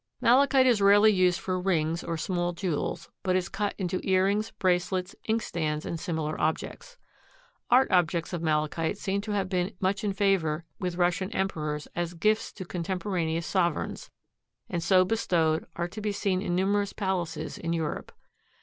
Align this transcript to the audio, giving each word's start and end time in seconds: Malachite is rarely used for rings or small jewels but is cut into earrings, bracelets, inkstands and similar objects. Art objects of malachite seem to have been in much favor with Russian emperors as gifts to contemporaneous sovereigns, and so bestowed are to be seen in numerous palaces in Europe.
Malachite 0.19 0.65
is 0.65 0.81
rarely 0.81 1.11
used 1.11 1.39
for 1.39 1.61
rings 1.61 2.03
or 2.03 2.17
small 2.17 2.53
jewels 2.53 3.11
but 3.21 3.35
is 3.35 3.49
cut 3.49 3.75
into 3.77 4.01
earrings, 4.03 4.49
bracelets, 4.49 5.15
inkstands 5.29 5.85
and 5.85 5.99
similar 5.99 6.41
objects. 6.41 6.97
Art 7.69 7.87
objects 7.91 8.33
of 8.33 8.41
malachite 8.41 8.97
seem 8.97 9.21
to 9.21 9.31
have 9.33 9.47
been 9.47 9.67
in 9.67 9.75
much 9.79 10.01
favor 10.01 10.65
with 10.79 10.95
Russian 10.97 11.31
emperors 11.33 11.87
as 11.95 12.15
gifts 12.15 12.51
to 12.53 12.65
contemporaneous 12.65 13.45
sovereigns, 13.45 14.09
and 14.67 14.81
so 14.81 15.05
bestowed 15.05 15.67
are 15.75 15.87
to 15.89 16.01
be 16.01 16.11
seen 16.11 16.41
in 16.41 16.55
numerous 16.55 16.93
palaces 16.93 17.59
in 17.59 17.71
Europe. 17.71 18.11